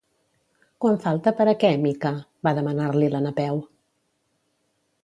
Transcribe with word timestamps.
Quan 0.85 0.95
falta 1.03 1.33
per 1.41 1.47
a 1.51 1.53
què, 1.65 1.71
Mica? 1.83 2.13
—va 2.47 2.55
demanar-li 2.61 3.13
la 3.17 3.25
Napeu. 3.29 3.63